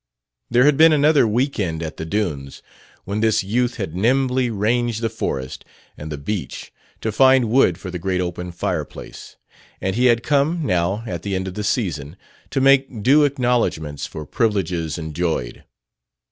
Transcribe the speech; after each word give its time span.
There 0.49 0.63
had 0.63 0.77
been 0.77 0.93
another 0.93 1.27
weekend 1.27 1.83
at 1.83 1.97
the 1.97 2.07
dunes, 2.07 2.63
when 3.05 3.19
this 3.19 3.43
youth 3.43 3.75
had 3.75 3.93
nimbly 3.95 4.49
ranged 4.49 5.01
the 5.03 5.11
forest 5.11 5.63
and 5.95 6.11
the 6.11 6.17
beach 6.17 6.73
to 7.01 7.11
find 7.11 7.51
wood 7.51 7.77
for 7.77 7.91
the 7.91 7.99
great 7.99 8.19
open 8.19 8.51
fireplace; 8.51 9.35
and 9.79 9.95
he 9.95 10.05
had 10.07 10.23
come, 10.23 10.65
now, 10.65 11.03
at 11.05 11.21
the 11.21 11.35
end 11.35 11.47
of 11.47 11.53
the 11.53 11.63
season, 11.63 12.17
to 12.49 12.59
make 12.59 13.03
due 13.03 13.25
acknowledgments 13.25 14.07
for 14.07 14.25
privileges 14.25 14.97
enjoyed. 14.97 15.65